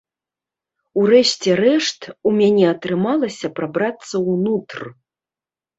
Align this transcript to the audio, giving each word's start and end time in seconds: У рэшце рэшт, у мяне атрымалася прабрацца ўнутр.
У 1.01 1.03
рэшце 1.11 1.51
рэшт, 1.63 2.01
у 2.31 2.33
мяне 2.41 2.65
атрымалася 2.73 3.47
прабрацца 3.61 4.15
ўнутр. 4.31 4.79